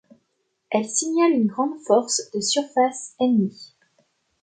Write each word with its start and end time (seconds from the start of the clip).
Elle 0.71 0.89
signale 0.89 1.33
une 1.33 1.45
grande 1.45 1.79
force 1.85 2.31
de 2.33 2.41
surface 2.41 3.13
ennemie. 3.19 3.75